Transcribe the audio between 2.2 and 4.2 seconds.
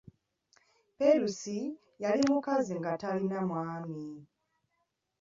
mukazi nga talina mwami.